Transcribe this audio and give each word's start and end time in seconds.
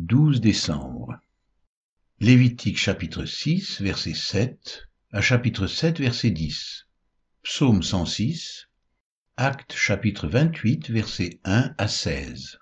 12 0.00 0.40
décembre. 0.40 1.18
Lévitique 2.20 2.78
chapitre 2.78 3.24
6 3.24 3.82
verset 3.82 4.14
7 4.14 4.86
à 5.10 5.20
chapitre 5.20 5.66
7 5.66 5.98
verset 5.98 6.30
10. 6.30 6.86
Psaume 7.42 7.82
106. 7.82 8.68
Acte 9.36 9.74
chapitre 9.74 10.28
28 10.28 10.90
verset 10.90 11.40
1 11.42 11.74
à 11.76 11.88
16. 11.88 12.60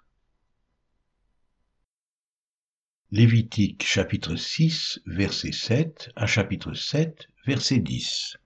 Lévitique 3.11 3.85
chapitre 3.85 4.37
6 4.37 5.01
verset 5.05 5.53
7 5.53 6.09
à 6.17 6.27
chapitre 6.27 6.73
7 6.73 7.29
verset 7.47 7.81
10. 7.81 8.39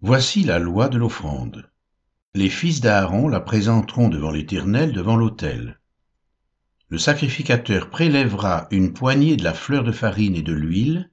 Voici 0.00 0.42
la 0.42 0.58
loi 0.58 0.88
de 0.88 0.98
l'offrande. 0.98 1.70
Les 2.34 2.50
fils 2.50 2.80
d'Aaron 2.80 3.28
la 3.28 3.40
présenteront 3.40 4.08
devant 4.08 4.32
l'Éternel 4.32 4.92
devant 4.92 5.14
l'autel 5.16 5.79
le 6.90 6.98
sacrificateur 6.98 7.88
prélèvera 7.88 8.66
une 8.72 8.92
poignée 8.92 9.36
de 9.36 9.44
la 9.44 9.54
fleur 9.54 9.84
de 9.84 9.92
farine 9.92 10.34
et 10.34 10.42
de 10.42 10.52
l'huile, 10.52 11.08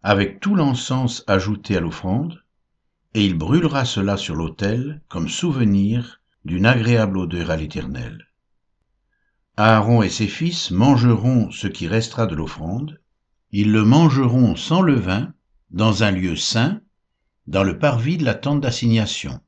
avec 0.00 0.38
tout 0.38 0.54
l'encens 0.54 1.24
ajouté 1.26 1.76
à 1.76 1.80
l'offrande, 1.80 2.40
et 3.14 3.26
il 3.26 3.36
brûlera 3.36 3.84
cela 3.84 4.16
sur 4.16 4.36
l'autel 4.36 5.02
comme 5.08 5.28
souvenir 5.28 6.20
d'une 6.44 6.66
agréable 6.66 7.18
odeur 7.18 7.50
à 7.50 7.56
l'Éternel. 7.56 8.28
Aaron 9.56 10.02
et 10.02 10.08
ses 10.08 10.28
fils 10.28 10.70
mangeront 10.70 11.50
ce 11.50 11.66
qui 11.66 11.88
restera 11.88 12.26
de 12.26 12.36
l'offrande, 12.36 13.00
ils 13.50 13.72
le 13.72 13.84
mangeront 13.84 14.54
sans 14.54 14.82
levain, 14.82 15.34
dans 15.70 16.04
un 16.04 16.12
lieu 16.12 16.36
saint, 16.36 16.80
dans 17.48 17.64
le 17.64 17.78
parvis 17.78 18.18
de 18.18 18.24
la 18.24 18.34
tente 18.34 18.60
d'assignation. 18.60 19.40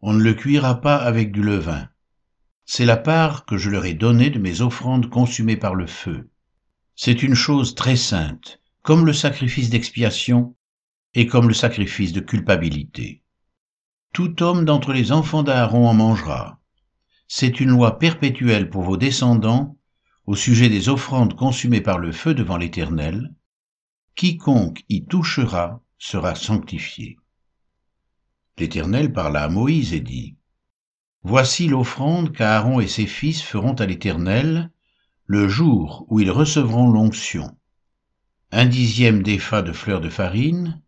On 0.00 0.12
ne 0.12 0.22
le 0.22 0.34
cuira 0.34 0.80
pas 0.80 0.96
avec 0.96 1.30
du 1.30 1.42
levain, 1.42 1.88
c'est 2.68 2.84
la 2.84 2.96
part 2.96 3.44
que 3.46 3.56
je 3.56 3.70
leur 3.70 3.86
ai 3.86 3.94
donnée 3.94 4.28
de 4.28 4.40
mes 4.40 4.60
offrandes 4.60 5.08
consumées 5.08 5.56
par 5.56 5.76
le 5.76 5.86
feu. 5.86 6.28
C'est 6.96 7.22
une 7.22 7.36
chose 7.36 7.76
très 7.76 7.94
sainte, 7.94 8.60
comme 8.82 9.06
le 9.06 9.12
sacrifice 9.12 9.70
d'expiation 9.70 10.56
et 11.14 11.26
comme 11.26 11.46
le 11.46 11.54
sacrifice 11.54 12.12
de 12.12 12.20
culpabilité. 12.20 13.22
Tout 14.12 14.42
homme 14.42 14.64
d'entre 14.64 14.92
les 14.92 15.12
enfants 15.12 15.44
d'Aaron 15.44 15.88
en 15.88 15.94
mangera. 15.94 16.60
C'est 17.28 17.60
une 17.60 17.70
loi 17.70 17.98
perpétuelle 18.00 18.68
pour 18.68 18.82
vos 18.82 18.96
descendants 18.96 19.78
au 20.26 20.34
sujet 20.34 20.68
des 20.68 20.88
offrandes 20.88 21.36
consumées 21.36 21.80
par 21.80 21.98
le 21.98 22.10
feu 22.10 22.34
devant 22.34 22.56
l'Éternel. 22.56 23.32
Quiconque 24.16 24.84
y 24.88 25.06
touchera 25.06 25.80
sera 25.98 26.34
sanctifié. 26.34 27.16
L'Éternel 28.58 29.12
parla 29.12 29.44
à 29.44 29.48
Moïse 29.48 29.92
et 29.92 30.00
dit, 30.00 30.36
Voici 31.28 31.66
l'offrande 31.66 32.30
qu'Aaron 32.30 32.78
et 32.78 32.86
ses 32.86 33.08
fils 33.08 33.42
feront 33.42 33.72
à 33.72 33.86
l'Éternel 33.86 34.70
le 35.24 35.48
jour 35.48 36.06
où 36.08 36.20
ils 36.20 36.30
recevront 36.30 36.88
l'onction. 36.88 37.50
Un 38.52 38.64
dixième 38.64 39.24
d'épha 39.24 39.62
de 39.62 39.72
fleurs 39.72 40.00
de 40.00 40.08
farine, 40.08 40.80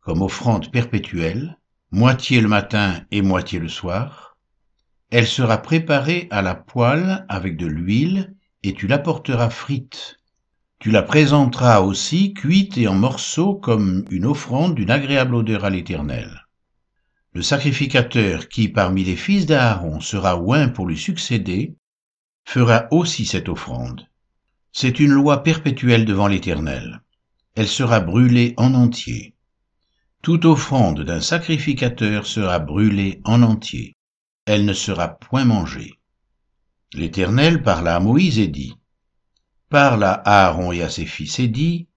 comme 0.00 0.20
offrande 0.20 0.72
perpétuelle, 0.72 1.60
moitié 1.92 2.40
le 2.40 2.48
matin 2.48 3.02
et 3.12 3.22
moitié 3.22 3.60
le 3.60 3.68
soir. 3.68 4.36
Elle 5.10 5.28
sera 5.28 5.58
préparée 5.58 6.26
à 6.32 6.42
la 6.42 6.56
poêle 6.56 7.24
avec 7.28 7.56
de 7.56 7.66
l'huile 7.66 8.34
et 8.64 8.74
tu 8.74 8.88
l'apporteras 8.88 9.48
frite. 9.48 10.16
Tu 10.80 10.90
la 10.90 11.02
présenteras 11.02 11.82
aussi 11.82 12.34
cuite 12.34 12.76
et 12.78 12.88
en 12.88 12.94
morceaux 12.94 13.54
comme 13.54 14.04
une 14.10 14.26
offrande 14.26 14.74
d'une 14.74 14.90
agréable 14.90 15.36
odeur 15.36 15.64
à 15.64 15.70
l'Éternel. 15.70 16.43
Le 17.34 17.42
sacrificateur 17.42 18.48
qui 18.48 18.68
parmi 18.68 19.02
les 19.02 19.16
fils 19.16 19.44
d'Aaron 19.44 19.98
sera 19.98 20.40
oint 20.40 20.68
pour 20.68 20.86
lui 20.86 20.96
succéder, 20.96 21.74
fera 22.44 22.86
aussi 22.92 23.26
cette 23.26 23.48
offrande. 23.48 24.08
C'est 24.70 25.00
une 25.00 25.10
loi 25.10 25.42
perpétuelle 25.42 26.04
devant 26.04 26.28
l'Éternel. 26.28 27.02
Elle 27.56 27.66
sera 27.66 27.98
brûlée 27.98 28.54
en 28.56 28.74
entier. 28.74 29.34
Toute 30.22 30.44
offrande 30.44 31.00
d'un 31.00 31.20
sacrificateur 31.20 32.24
sera 32.24 32.60
brûlée 32.60 33.20
en 33.24 33.42
entier. 33.42 33.96
Elle 34.46 34.64
ne 34.64 34.72
sera 34.72 35.08
point 35.08 35.44
mangée. 35.44 35.98
L'Éternel 36.92 37.64
parla 37.64 37.96
à 37.96 38.00
Moïse 38.00 38.38
et 38.38 38.46
dit, 38.46 38.76
Parle 39.70 40.04
à 40.04 40.12
Aaron 40.24 40.70
et 40.70 40.82
à 40.82 40.88
ses 40.88 41.06
fils 41.06 41.40
et 41.40 41.48
dit, 41.48 41.88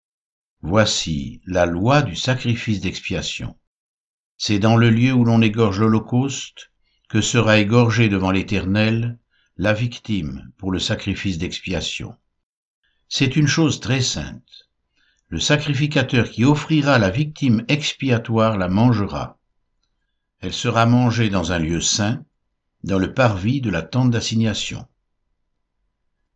Voici 0.61 1.41
la 1.45 1.67
loi 1.67 2.01
du 2.01 2.15
sacrifice 2.15 2.81
d'expiation. 2.81 3.55
C'est 4.37 4.59
dans 4.59 4.77
le 4.77 4.91
lieu 4.91 5.13
où 5.13 5.25
l'on 5.25 5.41
égorge 5.41 5.79
l'Holocauste 5.79 6.71
que 7.09 7.21
sera 7.21 7.57
égorgée 7.57 8.07
devant 8.07 8.31
l'Éternel 8.31 9.17
la 9.57 9.73
victime 9.73 10.51
pour 10.57 10.71
le 10.71 10.77
sacrifice 10.77 11.39
d'expiation. 11.39 12.15
C'est 13.09 13.35
une 13.35 13.47
chose 13.47 13.79
très 13.79 14.01
sainte. 14.01 14.69
Le 15.29 15.39
sacrificateur 15.39 16.29
qui 16.29 16.45
offrira 16.45 16.99
la 16.99 17.09
victime 17.09 17.65
expiatoire 17.67 18.57
la 18.57 18.67
mangera. 18.67 19.39
Elle 20.39 20.53
sera 20.53 20.85
mangée 20.85 21.29
dans 21.29 21.51
un 21.51 21.59
lieu 21.59 21.81
saint, 21.81 22.23
dans 22.83 22.99
le 22.99 23.13
parvis 23.13 23.59
de 23.59 23.71
la 23.71 23.81
tente 23.81 24.11
d'assignation. 24.11 24.87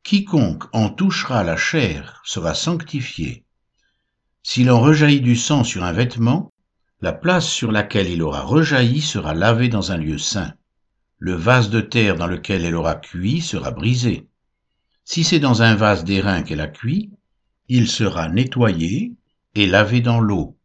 Quiconque 0.03 0.63
en 0.73 0.89
touchera 0.89 1.43
la 1.43 1.55
chair 1.55 2.21
sera 2.25 2.55
sanctifié. 2.55 3.45
S'il 4.41 4.71
en 4.71 4.81
rejaillit 4.81 5.21
du 5.21 5.35
sang 5.35 5.63
sur 5.63 5.83
un 5.83 5.93
vêtement, 5.93 6.50
la 7.01 7.13
place 7.13 7.47
sur 7.47 7.71
laquelle 7.71 8.09
il 8.09 8.21
aura 8.21 8.41
rejailli 8.41 9.01
sera 9.01 9.33
lavée 9.33 9.69
dans 9.69 9.91
un 9.91 9.97
lieu 9.97 10.19
saint. 10.19 10.53
Le 11.17 11.33
vase 11.33 11.71
de 11.71 11.81
terre 11.81 12.15
dans 12.15 12.27
lequel 12.27 12.63
elle 12.63 12.75
aura 12.75 12.95
cuit 12.95 13.41
sera 13.41 13.71
brisé. 13.71 14.27
Si 15.03 15.23
c'est 15.23 15.39
dans 15.39 15.63
un 15.63 15.75
vase 15.75 16.03
d'airain 16.03 16.43
qu'elle 16.43 16.61
a 16.61 16.67
cuit, 16.67 17.11
il 17.67 17.87
sera 17.87 18.29
nettoyé 18.29 19.15
et 19.55 19.65
lavé 19.65 20.01
dans 20.01 20.19
l'eau. 20.19 20.57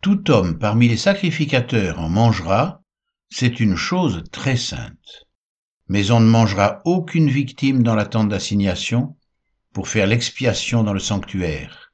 Tout 0.00 0.30
homme 0.30 0.58
parmi 0.58 0.88
les 0.88 0.96
sacrificateurs 0.96 1.98
en 1.98 2.08
mangera, 2.08 2.82
c'est 3.28 3.58
une 3.58 3.76
chose 3.76 4.22
très 4.30 4.56
sainte. 4.56 5.26
Mais 5.88 6.12
on 6.12 6.20
ne 6.20 6.28
mangera 6.28 6.80
aucune 6.84 7.28
victime 7.28 7.82
dans 7.82 7.96
la 7.96 8.06
tente 8.06 8.28
d'assignation 8.28 9.16
pour 9.72 9.88
faire 9.88 10.06
l'expiation 10.06 10.84
dans 10.84 10.92
le 10.92 11.00
sanctuaire. 11.00 11.92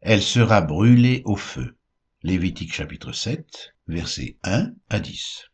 Elle 0.00 0.22
sera 0.22 0.60
brûlée 0.60 1.22
au 1.24 1.36
feu. 1.36 1.77
Lévitique 2.24 2.74
chapitre 2.74 3.12
7, 3.12 3.76
versets 3.86 4.38
1 4.42 4.72
à 4.90 4.98
10. 4.98 5.44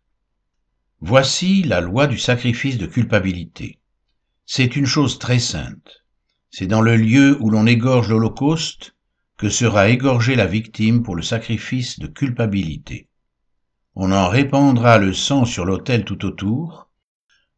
Voici 1.00 1.62
la 1.62 1.82
loi 1.82 2.06
du 2.06 2.16
sacrifice 2.16 2.78
de 2.78 2.86
culpabilité. 2.86 3.80
C'est 4.46 4.74
une 4.74 4.86
chose 4.86 5.18
très 5.18 5.40
sainte. 5.40 6.06
C'est 6.50 6.66
dans 6.66 6.80
le 6.80 6.96
lieu 6.96 7.36
où 7.42 7.50
l'on 7.50 7.66
égorge 7.66 8.08
l'Holocauste 8.08 8.96
que 9.36 9.50
sera 9.50 9.90
égorgée 9.90 10.36
la 10.36 10.46
victime 10.46 11.02
pour 11.02 11.16
le 11.16 11.20
sacrifice 11.20 11.98
de 11.98 12.06
culpabilité. 12.06 13.10
On 13.94 14.10
en 14.10 14.30
répandra 14.30 14.96
le 14.96 15.12
sang 15.12 15.44
sur 15.44 15.66
l'autel 15.66 16.06
tout 16.06 16.24
autour, 16.24 16.88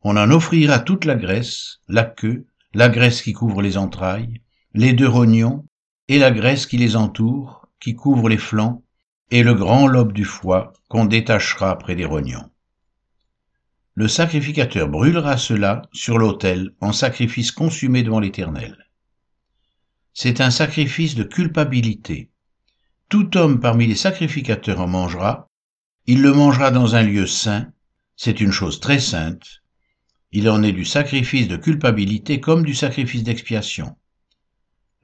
on 0.03 0.17
en 0.17 0.33
offrira 0.33 0.81
toute 0.81 1.05
la 1.05 1.15
graisse, 1.15 1.79
la 1.87 2.03
queue, 2.03 2.49
la 2.75 2.89
graisse 2.89 3.23
qui 3.23 3.35
couvre 3.35 3.63
les 3.63 3.77
entrailles, 3.77 4.43
les 4.75 4.95
deux 4.95 5.09
rognons, 5.09 5.65
et 6.09 6.19
la 6.19 6.33
graisse 6.33 6.67
qui 6.67 6.77
les 6.77 6.97
entoure, 6.97 7.69
qui 7.79 7.95
couvre 7.95 8.29
les 8.29 8.37
flancs, 8.39 8.83
et 9.31 9.43
le 9.43 9.55
grand 9.55 9.87
lobe 9.87 10.13
du 10.13 10.25
foie 10.25 10.73
qu'on 10.89 11.05
détachera 11.05 11.77
près 11.79 11.97
des 11.97 12.05
rognons. 12.05 12.51
Le 13.95 14.09
sacrificateur 14.09 14.89
brûlera 14.89 15.37
cela 15.37 15.83
sur 15.93 16.19
l'autel 16.19 16.75
en 16.81 16.93
sacrifice 16.93 17.51
consumé 17.51 18.03
devant 18.03 18.21
l'Éternel. 18.21 18.77
C'est 20.13 20.41
un 20.41 20.51
sacrifice 20.51 21.15
de 21.15 21.25
culpabilité. 21.25 22.31
Tout 23.09 23.37
homme 23.37 23.61
parmi 23.61 23.87
les 23.87 23.95
sacrificateurs 23.95 24.81
en 24.81 24.87
mangera, 24.87 25.49
il 26.07 26.23
le 26.23 26.33
mangera 26.33 26.71
dans 26.71 26.95
un 26.95 27.03
lieu 27.03 27.27
saint, 27.27 27.73
c'est 28.17 28.41
une 28.41 28.53
chose 28.53 28.81
très 28.81 28.99
sainte, 28.99 29.63
il 30.31 30.49
en 30.51 30.63
est 30.63 30.73
du 30.73 30.85
sacrifice 30.85 31.49
de 31.49 31.57
culpabilité 31.57 32.41
comme 32.41 32.65
du 32.65 32.75
sacrifice 32.75 33.23
d'expiation. 33.23 33.97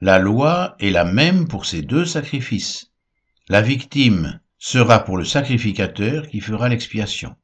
La 0.01 0.19
loi 0.19 0.75
est 0.79 0.91
la 0.91 1.05
même 1.05 1.47
pour 1.47 1.65
ces 1.65 1.81
deux 1.81 2.05
sacrifices. 2.05 2.92
La 3.49 3.61
victime 3.61 4.39
sera 4.57 4.99
pour 4.99 5.17
le 5.17 5.25
sacrificateur 5.25 6.29
qui 6.29 6.39
fera 6.39 6.69
l'expiation. 6.69 7.35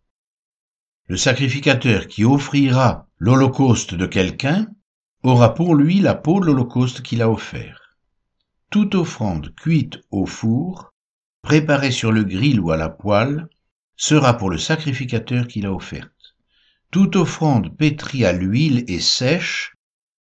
Le 1.07 1.17
sacrificateur 1.17 2.07
qui 2.07 2.23
offrira 2.23 3.09
l'holocauste 3.17 3.95
de 3.95 4.05
quelqu'un 4.05 4.67
aura 5.23 5.53
pour 5.53 5.75
lui 5.75 5.99
la 5.99 6.15
peau 6.15 6.39
de 6.39 6.45
l'holocauste 6.45 7.01
qu'il 7.01 7.21
a 7.21 7.29
offert. 7.29 7.97
Toute 8.69 8.95
offrande 8.95 9.53
cuite 9.55 9.99
au 10.09 10.25
four, 10.25 10.93
préparée 11.41 11.91
sur 11.91 12.13
le 12.13 12.23
grill 12.23 12.61
ou 12.61 12.71
à 12.71 12.77
la 12.77 12.87
poêle, 12.87 13.49
sera 13.97 14.37
pour 14.37 14.49
le 14.49 14.57
sacrificateur 14.57 15.47
qui 15.47 15.59
l'a 15.59 15.73
offerte. 15.73 16.37
Toute 16.91 17.17
offrande 17.17 17.75
pétrie 17.75 18.23
à 18.23 18.31
l'huile 18.31 18.85
et 18.87 19.01
sèche 19.01 19.75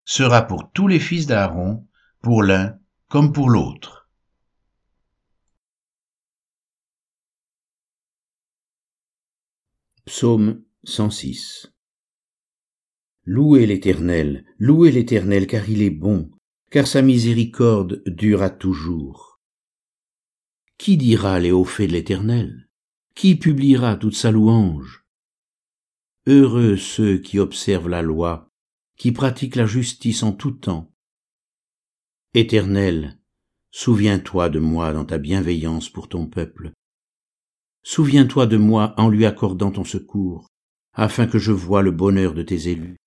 sera 0.06 0.42
pour 0.42 0.72
tous 0.72 0.88
les 0.88 1.00
fils 1.00 1.28
d'Aaron, 1.28 1.86
pour 2.24 2.42
l'un 2.42 2.80
comme 3.10 3.32
pour 3.32 3.52
l'autre. 3.52 3.97
Psaume 10.08 10.64
106 10.86 11.74
Louez 13.26 13.66
l'Éternel, 13.66 14.46
louez 14.58 14.90
l'Éternel, 14.90 15.48
car 15.48 15.70
il 15.70 15.82
est 15.82 15.90
bon, 15.90 16.32
car 16.72 16.88
sa 16.88 17.02
miséricorde 17.02 18.04
dure 18.06 18.58
toujours. 18.58 19.42
Qui 20.78 20.96
dira 20.96 21.42
les 21.42 21.52
hauts 21.52 21.66
faits 21.66 21.90
de 21.90 21.94
l'Éternel? 21.94 22.70
Qui 23.16 23.36
publiera 23.36 23.98
toute 23.98 24.16
sa 24.16 24.32
louange? 24.32 25.04
Heureux 26.26 26.78
ceux 26.78 27.18
qui 27.18 27.38
observent 27.38 27.90
la 27.90 28.02
loi, 28.02 28.50
qui 28.96 29.12
pratiquent 29.12 29.58
la 29.58 29.68
justice 29.68 30.24
en 30.24 30.32
tout 30.32 30.52
temps. 30.52 30.96
Éternel, 32.34 33.20
souviens-toi 33.72 34.48
de 34.48 34.60
moi 34.60 34.94
dans 34.94 35.06
ta 35.06 35.18
bienveillance 35.18 35.90
pour 35.90 36.08
ton 36.08 36.28
peuple. 36.28 36.72
Souviens-toi 37.90 38.48
de 38.48 38.58
moi 38.58 38.94
en 38.98 39.08
lui 39.08 39.26
accordant 39.26 39.72
ton 39.72 39.86
secours, 39.86 40.50
afin 40.94 41.26
que 41.26 41.40
je 41.40 41.54
voie 41.54 41.82
le 41.82 41.92
bonheur 41.92 42.34
de 42.34 42.44
tes 42.44 42.68
élus 42.68 42.98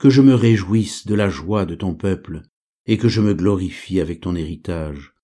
que 0.00 0.10
je 0.10 0.22
me 0.22 0.34
réjouisse 0.34 1.06
de 1.06 1.14
la 1.14 1.28
joie 1.28 1.64
de 1.66 1.76
ton 1.76 1.94
peuple, 1.94 2.42
et 2.84 2.98
que 2.98 3.08
je 3.08 3.20
me 3.20 3.32
glorifie 3.32 4.00
avec 4.00 4.20
ton 4.20 4.34
héritage. 4.34 5.14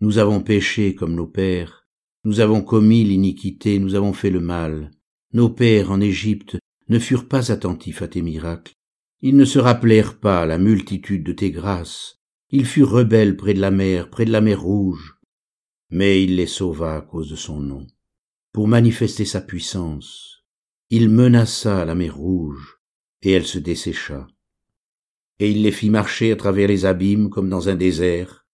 Nous 0.00 0.18
avons 0.18 0.40
péché 0.40 0.96
comme 0.96 1.14
nos 1.14 1.28
pères, 1.28 1.86
nous 2.24 2.40
avons 2.40 2.62
commis 2.62 3.04
l'iniquité, 3.04 3.78
nous 3.78 3.94
avons 3.94 4.12
fait 4.12 4.30
le 4.30 4.40
mal. 4.40 4.90
Nos 5.32 5.48
pères 5.48 5.92
en 5.92 6.00
Égypte 6.00 6.58
ne 6.88 6.98
furent 6.98 7.28
pas 7.28 7.52
attentifs 7.52 8.02
à 8.02 8.08
tes 8.08 8.22
miracles, 8.22 8.72
ils 9.20 9.36
ne 9.36 9.44
se 9.44 9.60
rappelèrent 9.60 10.18
pas 10.18 10.46
la 10.46 10.58
multitude 10.58 11.22
de 11.22 11.32
tes 11.32 11.52
grâces, 11.52 12.18
ils 12.50 12.66
furent 12.66 12.90
rebelles 12.90 13.36
près 13.36 13.54
de 13.54 13.60
la 13.60 13.70
mer, 13.70 14.10
près 14.10 14.24
de 14.24 14.32
la 14.32 14.40
mer 14.40 14.60
rouge, 14.60 15.14
mais 15.90 16.24
il 16.24 16.34
les 16.34 16.48
sauva 16.48 16.96
à 16.96 17.02
cause 17.02 17.30
de 17.30 17.36
son 17.36 17.60
nom. 17.60 17.86
Pour 18.52 18.68
manifester 18.68 19.24
sa 19.24 19.40
puissance, 19.40 20.44
il 20.90 21.08
menaça 21.08 21.86
la 21.86 21.94
mer 21.94 22.14
rouge, 22.14 22.80
et 23.22 23.32
elle 23.32 23.46
se 23.46 23.58
dessécha. 23.58 24.26
Et 25.38 25.50
il 25.50 25.62
les 25.62 25.72
fit 25.72 25.88
marcher 25.88 26.32
à 26.32 26.36
travers 26.36 26.68
les 26.68 26.84
abîmes 26.84 27.30
comme 27.30 27.48
dans 27.48 27.70
un 27.70 27.76
désert. 27.76 28.46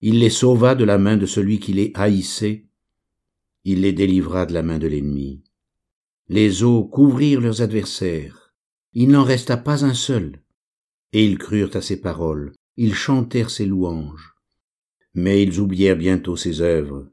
Il 0.00 0.20
les 0.20 0.30
sauva 0.30 0.74
de 0.74 0.84
la 0.84 0.96
main 0.96 1.18
de 1.18 1.26
celui 1.26 1.60
qui 1.60 1.74
les 1.74 1.92
haïssait. 1.94 2.66
Il 3.64 3.82
les 3.82 3.92
délivra 3.92 4.46
de 4.46 4.54
la 4.54 4.62
main 4.62 4.78
de 4.78 4.86
l'ennemi. 4.86 5.44
Les 6.28 6.62
eaux 6.62 6.84
couvrirent 6.84 7.42
leurs 7.42 7.60
adversaires. 7.60 8.54
Il 8.94 9.10
n'en 9.10 9.22
resta 9.22 9.58
pas 9.58 9.84
un 9.84 9.94
seul. 9.94 10.42
Et 11.12 11.26
ils 11.26 11.36
crurent 11.36 11.76
à 11.76 11.82
ses 11.82 12.00
paroles. 12.00 12.54
Ils 12.78 12.94
chantèrent 12.94 13.50
ses 13.50 13.66
louanges. 13.66 14.34
Mais 15.12 15.42
ils 15.42 15.60
oublièrent 15.60 15.98
bientôt 15.98 16.36
ses 16.36 16.62
œuvres. 16.62 17.06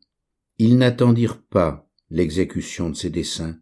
Ils 0.58 0.78
n'attendirent 0.78 1.42
pas 1.42 1.89
l'exécution 2.10 2.90
de 2.90 2.96
ses 2.96 3.10
desseins. 3.10 3.60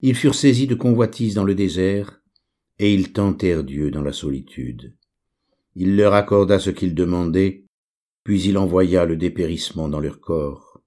Ils 0.00 0.14
furent 0.14 0.34
saisis 0.34 0.66
de 0.66 0.74
convoitise 0.74 1.34
dans 1.34 1.44
le 1.44 1.54
désert, 1.54 2.22
et 2.78 2.92
ils 2.92 3.12
tentèrent 3.12 3.64
Dieu 3.64 3.90
dans 3.90 4.02
la 4.02 4.12
solitude. 4.12 4.94
Il 5.74 5.96
leur 5.96 6.14
accorda 6.14 6.58
ce 6.58 6.70
qu'ils 6.70 6.94
demandaient, 6.94 7.64
puis 8.24 8.42
il 8.42 8.58
envoya 8.58 9.04
le 9.04 9.16
dépérissement 9.16 9.88
dans 9.88 10.00
leur 10.00 10.20
corps. 10.20 10.82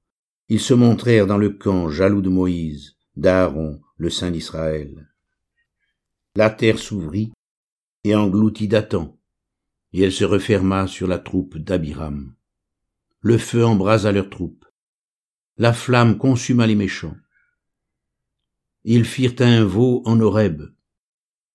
Ils 0.49 0.59
se 0.59 0.73
montrèrent 0.73 1.27
dans 1.27 1.37
le 1.37 1.49
camp 1.49 1.89
jaloux 1.89 2.21
de 2.21 2.29
Moïse, 2.29 2.97
d'Aaron, 3.15 3.81
le 3.97 4.09
saint 4.09 4.31
d'Israël. 4.31 5.09
La 6.35 6.49
terre 6.49 6.79
s'ouvrit 6.79 7.31
et 8.03 8.13
engloutit 8.13 8.67
Dathan, 8.67 9.17
et 9.93 10.01
elle 10.01 10.11
se 10.11 10.25
referma 10.25 10.87
sur 10.87 11.07
la 11.07 11.17
troupe 11.17 11.57
d'Abiram. 11.57 12.35
Le 13.21 13.37
feu 13.37 13.65
embrasa 13.65 14.11
leur 14.11 14.29
troupe. 14.29 14.64
La 15.57 15.73
flamme 15.73 16.17
consuma 16.17 16.67
les 16.67 16.75
méchants. 16.75 17.15
Ils 18.83 19.05
firent 19.05 19.35
un 19.39 19.63
veau 19.63 20.01
en 20.05 20.19
Horeb, 20.19 20.63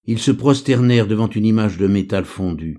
ils 0.04 0.18
se 0.18 0.30
prosternèrent 0.30 1.06
devant 1.06 1.28
une 1.28 1.44
image 1.44 1.76
de 1.76 1.86
métal 1.86 2.24
fondu. 2.24 2.78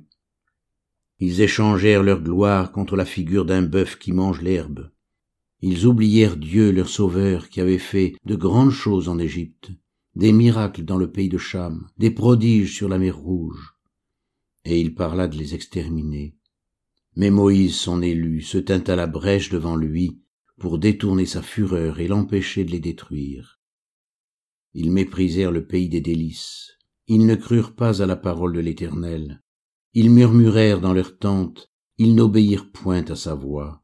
Ils 1.19 1.41
échangèrent 1.41 2.03
leur 2.03 2.21
gloire 2.21 2.71
contre 2.71 2.95
la 2.95 3.05
figure 3.05 3.45
d'un 3.45 3.61
bœuf 3.61 3.97
qui 3.97 4.11
mange 4.11 4.41
l'herbe. 4.41 4.91
Ils 5.61 5.85
oublièrent 5.85 6.35
Dieu 6.35 6.71
leur 6.71 6.89
sauveur 6.89 7.49
qui 7.49 7.61
avait 7.61 7.77
fait 7.77 8.15
de 8.25 8.35
grandes 8.35 8.71
choses 8.71 9.07
en 9.07 9.19
Égypte, 9.19 9.71
des 10.15 10.31
miracles 10.31 10.83
dans 10.83 10.97
le 10.97 11.11
pays 11.11 11.29
de 11.29 11.37
Cham, 11.37 11.87
des 11.97 12.11
prodiges 12.11 12.75
sur 12.75 12.89
la 12.89 12.97
mer 12.97 13.15
Rouge. 13.15 13.75
Et 14.65 14.81
il 14.81 14.95
parla 14.95 15.27
de 15.27 15.37
les 15.37 15.53
exterminer. 15.53 16.35
Mais 17.15 17.29
Moïse, 17.29 17.75
son 17.75 18.01
élu, 18.01 18.41
se 18.41 18.57
tint 18.57 18.83
à 18.87 18.95
la 18.95 19.07
brèche 19.07 19.49
devant 19.49 19.75
lui 19.75 20.19
pour 20.61 20.77
détourner 20.77 21.25
sa 21.25 21.41
fureur 21.41 21.99
et 21.99 22.07
l'empêcher 22.07 22.63
de 22.63 22.69
les 22.69 22.79
détruire. 22.79 23.59
Ils 24.75 24.91
méprisèrent 24.91 25.51
le 25.51 25.65
pays 25.65 25.89
des 25.89 26.01
délices, 26.01 26.77
ils 27.07 27.25
ne 27.25 27.33
crurent 27.33 27.73
pas 27.73 28.03
à 28.03 28.05
la 28.05 28.15
parole 28.15 28.53
de 28.53 28.59
l'Éternel. 28.59 29.41
Ils 29.95 30.11
murmurèrent 30.11 30.79
dans 30.79 30.93
leur 30.93 31.17
tente, 31.17 31.71
ils 31.97 32.13
n'obéirent 32.13 32.71
point 32.71 33.03
à 33.05 33.15
sa 33.15 33.33
voix. 33.33 33.83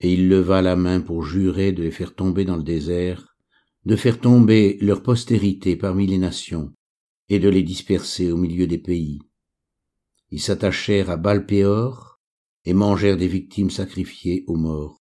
Et 0.00 0.12
il 0.12 0.28
leva 0.28 0.60
la 0.60 0.76
main 0.76 1.00
pour 1.00 1.24
jurer 1.24 1.72
de 1.72 1.82
les 1.82 1.90
faire 1.90 2.14
tomber 2.14 2.44
dans 2.44 2.58
le 2.58 2.62
désert, 2.62 3.34
de 3.86 3.96
faire 3.96 4.20
tomber 4.20 4.76
leur 4.82 5.02
postérité 5.02 5.76
parmi 5.76 6.06
les 6.06 6.18
nations, 6.18 6.74
et 7.30 7.38
de 7.38 7.48
les 7.48 7.62
disperser 7.62 8.30
au 8.30 8.36
milieu 8.36 8.66
des 8.66 8.78
pays. 8.78 9.18
Ils 10.30 10.42
s'attachèrent 10.42 11.08
à 11.08 11.16
Balpéor, 11.16 12.20
et 12.66 12.74
mangèrent 12.74 13.16
des 13.16 13.28
victimes 13.28 13.70
sacrifiées 13.70 14.44
aux 14.46 14.56
morts. 14.56 15.01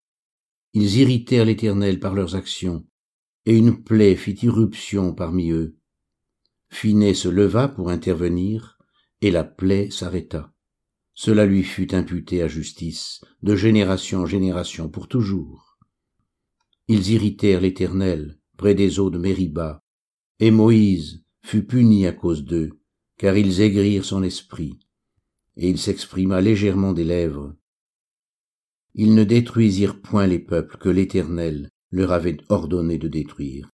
Ils 0.73 0.99
irritèrent 0.99 1.45
l'Éternel 1.45 2.01
par 2.01 2.15
leurs 2.15 2.37
actions, 2.37 2.87
et 3.47 3.57
une 3.57 3.83
plaie 3.83 4.17
fit 4.17 4.39
irruption 4.43 5.15
parmi 5.15 5.51
eux, 5.51 5.77
Finet 6.71 7.15
se 7.15 7.29
leva 7.29 7.69
pour 7.69 7.91
intervenir, 7.91 8.79
et 9.21 9.31
la 9.31 9.45
plaie 9.45 9.91
s'arrêta. 9.91 10.55
Cela 11.15 11.45
lui 11.45 11.65
fut 11.65 11.95
imputé 11.95 12.43
à 12.43 12.49
justice, 12.49 13.21
de 13.43 13.57
génération 13.57 14.21
en 14.21 14.27
génération, 14.27 14.89
pour 14.89 15.09
toujours. 15.09 15.79
Ils 16.89 17.11
irritèrent 17.11 17.61
l'Éternel, 17.61 18.39
près 18.57 18.75
des 18.75 19.01
eaux 19.01 19.11
de 19.11 19.19
Mériba, 19.19 19.85
et 20.39 20.51
Moïse 20.51 21.25
fut 21.43 21.65
puni 21.65 22.07
à 22.07 22.13
cause 22.13 22.45
d'eux, 22.45 22.71
car 23.19 23.37
ils 23.37 23.61
aigrirent 23.61 24.05
son 24.05 24.23
esprit, 24.23 24.79
et 25.57 25.69
il 25.69 25.77
s'exprima 25.77 26.41
légèrement 26.41 26.93
des 26.93 27.05
lèvres. 27.05 27.55
Ils 28.95 29.15
ne 29.15 29.25
détruisirent 29.25 30.01
point 30.01 30.27
les 30.27 30.39
peuples 30.39 30.77
que 30.79 30.89
l'Éternel 30.89 31.71
leur 31.91 32.13
avait 32.13 32.39
ordonné 32.49 32.99
de 32.99 33.09
détruire. 33.09 33.71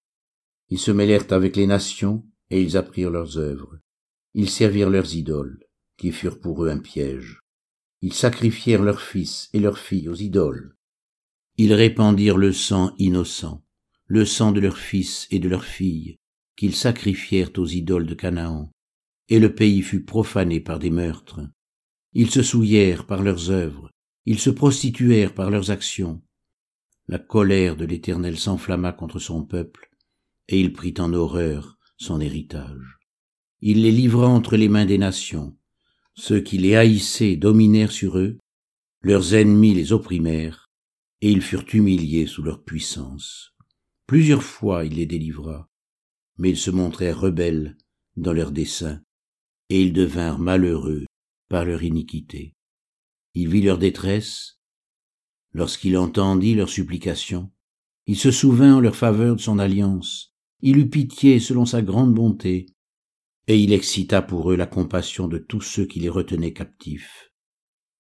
Ils 0.69 0.79
se 0.79 0.91
mêlèrent 0.91 1.33
avec 1.33 1.57
les 1.57 1.67
nations, 1.67 2.25
et 2.51 2.63
ils 2.63 2.77
apprirent 2.77 3.11
leurs 3.11 3.39
œuvres. 3.39 3.79
Ils 4.35 4.51
servirent 4.51 4.91
leurs 4.91 5.15
idoles, 5.15 5.61
qui 5.97 6.13
furent 6.13 6.41
pour 6.41 6.65
eux 6.65 6.69
un 6.69 6.79
piège. 6.79 7.41
Ils 8.03 8.13
sacrifièrent 8.13 8.83
leurs 8.83 9.01
fils 9.01 9.49
et 9.53 9.59
leurs 9.59 9.79
filles 9.79 10.09
aux 10.09 10.15
idoles. 10.15 10.77
Ils 11.57 11.73
répandirent 11.73 12.37
le 12.37 12.53
sang 12.53 12.95
innocent, 12.99 13.65
le 14.07 14.25
sang 14.25 14.53
de 14.53 14.61
leurs 14.61 14.79
fils 14.79 15.27
et 15.31 15.39
de 15.39 15.49
leurs 15.49 15.65
filles, 15.65 16.19
qu'ils 16.57 16.75
sacrifièrent 16.75 17.51
aux 17.57 17.67
idoles 17.67 18.07
de 18.07 18.15
Canaan, 18.15 18.71
et 19.29 19.39
le 19.39 19.55
pays 19.55 19.83
fut 19.83 20.05
profané 20.05 20.61
par 20.61 20.79
des 20.79 20.91
meurtres. 20.91 21.41
Ils 22.13 22.31
se 22.31 22.43
souillèrent 22.43 23.07
par 23.07 23.23
leurs 23.23 23.51
œuvres, 23.51 23.91
ils 24.27 24.41
se 24.41 24.51
prostituèrent 24.51 25.35
par 25.35 25.51
leurs 25.51 25.71
actions. 25.71 26.21
La 27.07 27.21
colère 27.21 27.77
de 27.77 27.85
l'Éternel 27.85 28.37
s'enflamma 28.37 28.93
contre 28.93 29.21
son 29.21 29.45
peuple, 29.45 29.89
et 30.49 30.61
il 30.61 30.73
prit 30.73 30.95
en 30.99 31.13
horreur 31.13 31.79
son 31.97 32.21
héritage. 32.21 32.99
Il 33.61 33.83
les 33.83 33.93
livra 33.93 34.27
entre 34.27 34.57
les 34.57 34.69
mains 34.69 34.85
des 34.85 34.99
nations. 34.99 35.57
Ceux 36.15 36.41
qui 36.41 36.59
les 36.59 36.75
haïssaient 36.75 37.37
dominèrent 37.37 37.93
sur 37.93 38.19
eux, 38.19 38.39
leurs 39.01 39.35
ennemis 39.35 39.75
les 39.75 39.93
opprimèrent, 39.93 40.67
et 41.21 41.31
ils 41.31 41.43
furent 41.43 41.65
humiliés 41.73 42.27
sous 42.27 42.43
leur 42.43 42.65
puissance. 42.65 43.55
Plusieurs 44.09 44.43
fois 44.43 44.85
il 44.85 44.95
les 44.95 45.07
délivra, 45.07 45.69
mais 46.39 46.51
ils 46.51 46.59
se 46.59 46.71
montrèrent 46.71 47.21
rebelles 47.21 47.77
dans 48.17 48.33
leurs 48.33 48.53
desseins, 48.53 49.01
et 49.69 49.81
ils 49.81 49.93
devinrent 49.93 50.41
malheureux 50.41 51.05
par 51.49 51.65
leur 51.65 51.85
iniquité. 51.85 52.56
Il 53.39 53.49
vit 53.49 53.61
leur 53.61 53.77
détresse, 53.77 54.63
lorsqu'il 55.53 55.99
entendit 55.99 56.55
leurs 56.55 56.71
supplications, 56.71 57.51
il 58.07 58.17
se 58.17 58.31
souvint 58.31 58.77
en 58.77 58.81
leur 58.81 58.97
faveur 58.97 59.37
de 59.37 59.41
son 59.43 59.59
alliance, 59.59 60.35
il 60.63 60.79
eut 60.79 60.89
pitié 60.89 61.39
selon 61.39 61.67
sa 61.67 61.83
grande 61.83 62.15
bonté, 62.15 62.65
et 63.47 63.59
il 63.59 63.75
excita 63.75 64.23
pour 64.23 64.51
eux 64.51 64.57
la 64.57 64.67
compassion 64.67 65.29
de 65.29 65.37
tous 65.37 65.61
ceux 65.61 65.85
qui 65.85 66.01
les 66.01 66.09
retenaient 66.09 66.55
captifs. 66.55 67.31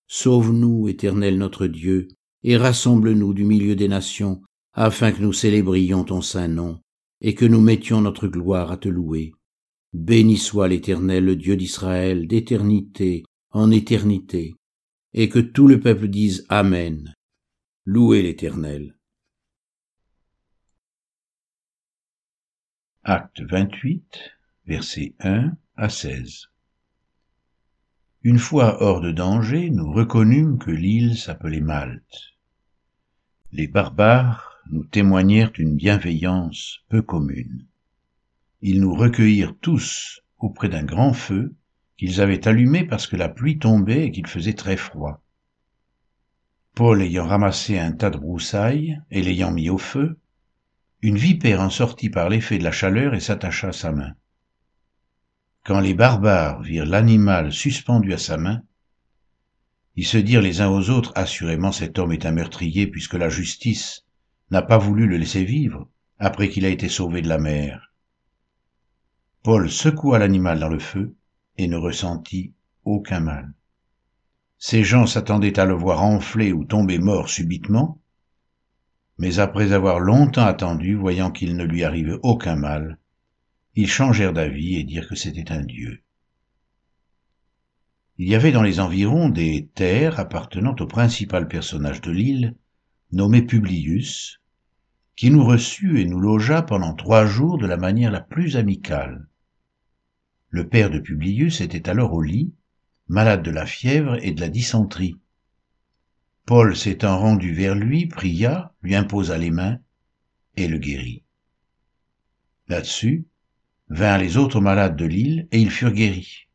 Sauve-nous, 0.06 0.88
éternel 0.88 1.36
notre 1.36 1.66
Dieu, 1.66 2.08
et 2.42 2.56
rassemble-nous 2.56 3.34
du 3.34 3.44
milieu 3.44 3.76
des 3.76 3.88
nations, 3.88 4.40
afin 4.72 5.12
que 5.12 5.20
nous 5.20 5.34
célébrions 5.34 6.04
ton 6.04 6.22
saint 6.22 6.48
nom, 6.48 6.80
et 7.20 7.34
que 7.34 7.44
nous 7.44 7.60
mettions 7.60 8.00
notre 8.00 8.26
gloire 8.26 8.72
à 8.72 8.78
te 8.78 8.88
louer. 8.88 9.34
Béni 9.92 10.38
soit 10.38 10.68
l'Éternel, 10.68 11.26
le 11.26 11.36
Dieu 11.36 11.58
d'Israël, 11.58 12.26
d'éternité 12.26 13.22
en 13.50 13.70
éternité, 13.70 14.54
et 15.16 15.30
que 15.30 15.38
tout 15.38 15.66
le 15.66 15.80
peuple 15.80 16.08
dise 16.08 16.44
Amen. 16.50 17.14
Louez 17.86 18.22
l'Éternel. 18.22 18.94
Acte 23.02 23.40
28, 23.40 24.04
versets 24.66 25.14
1 25.20 25.52
à 25.76 25.88
16. 25.88 26.48
Une 28.24 28.38
fois 28.38 28.82
hors 28.82 29.00
de 29.00 29.10
danger, 29.10 29.70
nous 29.70 29.90
reconnûmes 29.90 30.58
que 30.58 30.70
l'île 30.70 31.16
s'appelait 31.16 31.60
Malte. 31.60 32.34
Les 33.52 33.68
barbares 33.68 34.60
nous 34.70 34.84
témoignèrent 34.84 35.52
une 35.56 35.76
bienveillance 35.76 36.80
peu 36.90 37.00
commune. 37.00 37.64
Ils 38.60 38.82
nous 38.82 38.94
recueillirent 38.94 39.56
tous 39.60 40.20
auprès 40.38 40.68
d'un 40.68 40.84
grand 40.84 41.14
feu 41.14 41.54
qu'ils 41.96 42.20
avaient 42.20 42.46
allumé 42.46 42.84
parce 42.84 43.06
que 43.06 43.16
la 43.16 43.28
pluie 43.28 43.58
tombait 43.58 44.06
et 44.06 44.10
qu'il 44.10 44.26
faisait 44.26 44.52
très 44.54 44.76
froid. 44.76 45.22
Paul 46.74 47.00
ayant 47.00 47.26
ramassé 47.26 47.78
un 47.78 47.92
tas 47.92 48.10
de 48.10 48.18
broussailles 48.18 49.00
et 49.10 49.22
l'ayant 49.22 49.50
mis 49.50 49.70
au 49.70 49.78
feu, 49.78 50.18
une 51.00 51.16
vipère 51.16 51.60
en 51.60 51.70
sortit 51.70 52.10
par 52.10 52.28
l'effet 52.28 52.58
de 52.58 52.64
la 52.64 52.72
chaleur 52.72 53.14
et 53.14 53.20
s'attacha 53.20 53.68
à 53.68 53.72
sa 53.72 53.92
main. 53.92 54.12
Quand 55.64 55.80
les 55.80 55.94
barbares 55.94 56.62
virent 56.62 56.86
l'animal 56.86 57.52
suspendu 57.52 58.12
à 58.12 58.18
sa 58.18 58.36
main, 58.36 58.62
ils 59.94 60.06
se 60.06 60.18
dirent 60.18 60.42
les 60.42 60.60
uns 60.60 60.68
aux 60.68 60.90
autres, 60.90 61.12
assurément 61.14 61.72
cet 61.72 61.98
homme 61.98 62.12
est 62.12 62.26
un 62.26 62.32
meurtrier 62.32 62.86
puisque 62.86 63.14
la 63.14 63.30
justice 63.30 64.04
n'a 64.50 64.62
pas 64.62 64.78
voulu 64.78 65.06
le 65.06 65.16
laisser 65.16 65.44
vivre 65.44 65.88
après 66.18 66.50
qu'il 66.50 66.66
a 66.66 66.68
été 66.68 66.88
sauvé 66.88 67.22
de 67.22 67.28
la 67.28 67.38
mer. 67.38 67.92
Paul 69.42 69.70
secoua 69.70 70.18
l'animal 70.18 70.58
dans 70.60 70.68
le 70.68 70.78
feu 70.78 71.16
et 71.58 71.68
ne 71.68 71.76
ressentit 71.76 72.52
aucun 72.84 73.20
mal. 73.20 73.52
Ces 74.58 74.84
gens 74.84 75.06
s'attendaient 75.06 75.58
à 75.58 75.64
le 75.64 75.74
voir 75.74 76.02
enfler 76.02 76.52
ou 76.52 76.64
tomber 76.64 76.98
mort 76.98 77.28
subitement, 77.28 78.00
mais 79.18 79.38
après 79.38 79.72
avoir 79.72 80.00
longtemps 80.00 80.46
attendu, 80.46 80.94
voyant 80.94 81.30
qu'il 81.30 81.56
ne 81.56 81.64
lui 81.64 81.84
arrivait 81.84 82.18
aucun 82.22 82.56
mal, 82.56 82.98
ils 83.74 83.88
changèrent 83.88 84.32
d'avis 84.32 84.76
et 84.76 84.84
dirent 84.84 85.08
que 85.08 85.14
c'était 85.14 85.52
un 85.52 85.62
dieu. 85.62 86.02
Il 88.18 88.28
y 88.28 88.34
avait 88.34 88.52
dans 88.52 88.62
les 88.62 88.80
environs 88.80 89.28
des 89.28 89.68
terres 89.74 90.18
appartenant 90.18 90.74
au 90.80 90.86
principal 90.86 91.48
personnage 91.48 92.00
de 92.00 92.10
l'île, 92.10 92.56
nommé 93.12 93.42
Publius, 93.42 94.40
qui 95.16 95.30
nous 95.30 95.44
reçut 95.44 96.00
et 96.00 96.06
nous 96.06 96.20
logea 96.20 96.62
pendant 96.62 96.94
trois 96.94 97.26
jours 97.26 97.58
de 97.58 97.66
la 97.66 97.76
manière 97.76 98.10
la 98.10 98.22
plus 98.22 98.56
amicale. 98.56 99.28
Le 100.50 100.68
père 100.68 100.90
de 100.90 100.98
Publius 100.98 101.60
était 101.60 101.88
alors 101.88 102.12
au 102.12 102.22
lit, 102.22 102.54
malade 103.08 103.42
de 103.42 103.50
la 103.50 103.66
fièvre 103.66 104.16
et 104.22 104.32
de 104.32 104.40
la 104.40 104.48
dysenterie. 104.48 105.16
Paul 106.44 106.76
s'étant 106.76 107.18
rendu 107.18 107.52
vers 107.52 107.74
lui, 107.74 108.06
pria, 108.06 108.72
lui 108.82 108.94
imposa 108.94 109.36
les 109.36 109.50
mains 109.50 109.78
et 110.56 110.68
le 110.68 110.78
guérit. 110.78 111.24
Là-dessus, 112.68 113.26
vinrent 113.88 114.18
les 114.18 114.36
autres 114.36 114.60
malades 114.60 114.96
de 114.96 115.04
l'île 115.04 115.48
et 115.50 115.60
ils 115.60 115.70
furent 115.70 115.92
guéris. 115.92 116.46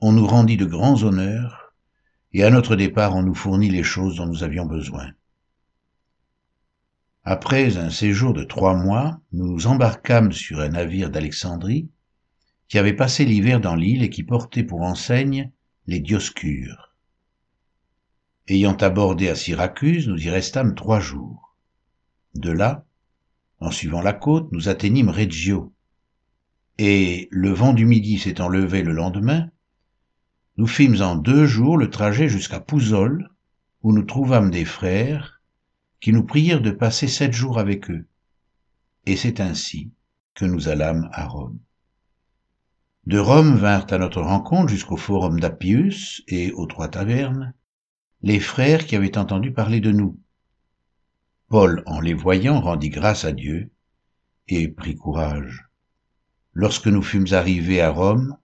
On 0.00 0.12
nous 0.12 0.26
rendit 0.26 0.56
de 0.56 0.64
grands 0.64 1.02
honneurs 1.02 1.74
et 2.32 2.44
à 2.44 2.50
notre 2.50 2.76
départ 2.76 3.14
on 3.14 3.22
nous 3.22 3.34
fournit 3.34 3.70
les 3.70 3.82
choses 3.82 4.16
dont 4.16 4.26
nous 4.26 4.42
avions 4.42 4.66
besoin. 4.66 5.12
Après 7.22 7.78
un 7.78 7.90
séjour 7.90 8.34
de 8.34 8.44
trois 8.44 8.74
mois, 8.74 9.20
nous 9.32 9.46
nous 9.46 9.66
embarquâmes 9.66 10.32
sur 10.32 10.60
un 10.60 10.70
navire 10.70 11.10
d'Alexandrie 11.10 11.88
qui 12.74 12.78
avait 12.80 12.92
passé 12.92 13.24
l'hiver 13.24 13.60
dans 13.60 13.76
l'île 13.76 14.02
et 14.02 14.10
qui 14.10 14.24
portait 14.24 14.64
pour 14.64 14.80
enseigne 14.82 15.52
les 15.86 16.00
Dioscures. 16.00 16.92
Ayant 18.48 18.74
abordé 18.74 19.28
à 19.28 19.36
Syracuse, 19.36 20.08
nous 20.08 20.20
y 20.20 20.28
restâmes 20.28 20.74
trois 20.74 20.98
jours. 20.98 21.56
De 22.34 22.50
là, 22.50 22.84
en 23.60 23.70
suivant 23.70 24.02
la 24.02 24.12
côte, 24.12 24.50
nous 24.50 24.68
atteignîmes 24.68 25.08
Reggio, 25.08 25.72
et 26.76 27.28
le 27.30 27.50
vent 27.50 27.74
du 27.74 27.86
midi 27.86 28.18
s'étant 28.18 28.48
levé 28.48 28.82
le 28.82 28.90
lendemain, 28.90 29.50
nous 30.56 30.66
fîmes 30.66 31.00
en 31.00 31.14
deux 31.14 31.46
jours 31.46 31.78
le 31.78 31.90
trajet 31.90 32.28
jusqu'à 32.28 32.58
Pouzol, 32.58 33.30
où 33.84 33.92
nous 33.92 34.02
trouvâmes 34.02 34.50
des 34.50 34.64
frères 34.64 35.40
qui 36.00 36.12
nous 36.12 36.24
prièrent 36.24 36.60
de 36.60 36.72
passer 36.72 37.06
sept 37.06 37.34
jours 37.34 37.60
avec 37.60 37.88
eux. 37.88 38.08
Et 39.06 39.14
c'est 39.14 39.38
ainsi 39.38 39.92
que 40.34 40.44
nous 40.44 40.66
allâmes 40.66 41.08
à 41.12 41.28
Rome. 41.28 41.60
De 43.06 43.18
Rome 43.18 43.56
vinrent 43.56 43.92
à 43.92 43.98
notre 43.98 44.22
rencontre 44.22 44.70
jusqu'au 44.70 44.96
forum 44.96 45.38
d'Appius 45.38 46.22
et 46.26 46.52
aux 46.52 46.64
trois 46.64 46.88
tavernes, 46.88 47.52
les 48.22 48.40
frères 48.40 48.86
qui 48.86 48.96
avaient 48.96 49.18
entendu 49.18 49.52
parler 49.52 49.80
de 49.80 49.92
nous. 49.92 50.18
Paul, 51.48 51.82
en 51.84 52.00
les 52.00 52.14
voyant, 52.14 52.62
rendit 52.62 52.88
grâce 52.88 53.26
à 53.26 53.32
Dieu 53.32 53.70
et 54.48 54.68
prit 54.68 54.96
courage. 54.96 55.68
Lorsque 56.54 56.86
nous 56.86 57.02
fûmes 57.02 57.32
arrivés 57.32 57.82
à 57.82 57.90
Rome, 57.90 58.38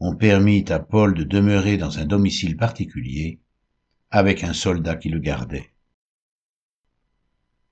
on 0.00 0.16
permit 0.16 0.64
à 0.70 0.78
Paul 0.78 1.12
de 1.12 1.24
demeurer 1.24 1.76
dans 1.76 1.98
un 1.98 2.06
domicile 2.06 2.56
particulier 2.56 3.40
avec 4.10 4.42
un 4.42 4.54
soldat 4.54 4.96
qui 4.96 5.10
le 5.10 5.18
gardait. 5.18 5.70